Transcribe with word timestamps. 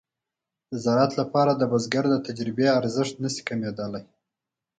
د 0.71 0.73
زراعت 0.83 1.11
لپاره 1.21 1.51
د 1.55 1.63
بزګر 1.71 2.05
د 2.09 2.15
تجربې 2.27 2.67
ارزښت 2.79 3.15
نشي 3.23 3.41
کمېدلای. 3.49 4.03